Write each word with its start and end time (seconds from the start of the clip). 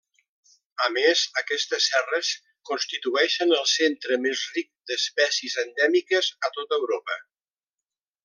A 0.85 0.85
més, 0.93 1.19
aquestes 1.41 1.89
serres 1.91 2.31
constitueixen 2.69 3.53
el 3.59 3.69
centre 3.73 4.17
més 4.23 4.47
ric 4.57 4.71
d'espècies 4.93 5.59
endèmiques 5.65 6.31
a 6.49 6.53
tot 6.57 6.75
Europa. 6.81 7.21